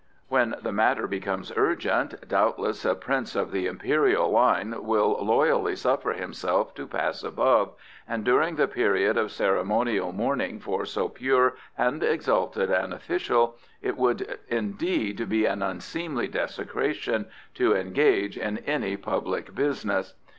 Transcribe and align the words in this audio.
When 0.29 0.55
the 0.59 0.71
matter 0.71 1.05
becomes 1.05 1.51
urgent, 1.55 2.27
doubtless 2.27 2.85
a 2.85 2.95
prince 2.95 3.35
of 3.35 3.51
the 3.51 3.67
Imperial 3.67 4.31
line 4.31 4.73
will 4.83 5.15
loyally 5.23 5.75
suffer 5.75 6.13
himself 6.13 6.73
to 6.73 6.87
Pass 6.87 7.23
Above, 7.23 7.75
and 8.07 8.23
during 8.23 8.55
the 8.55 8.67
period 8.67 9.15
of 9.15 9.31
ceremonial 9.31 10.11
mourning 10.11 10.59
for 10.59 10.85
so 10.87 11.07
pure 11.07 11.55
and 11.77 12.01
exalted 12.01 12.71
an 12.71 12.93
official 12.93 13.57
it 13.79 13.95
would 13.95 14.39
indeed 14.47 15.29
be 15.29 15.45
an 15.45 15.61
unseemly 15.61 16.27
desecration 16.27 17.27
to 17.53 17.75
engage 17.75 18.39
in 18.39 18.57
any 18.65 18.97
public 18.97 19.53
business. 19.53 20.15